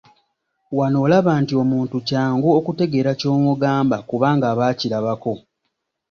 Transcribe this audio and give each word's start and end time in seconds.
Wano 0.77 0.97
olaba 1.05 1.31
nti 1.41 1.53
omuntu 1.63 1.97
kyangu 2.07 2.47
okutegeera 2.59 3.11
ky’omugamba 3.19 3.97
kubanga 4.09 4.45
aba 4.53 4.63
akirabako. 4.71 5.33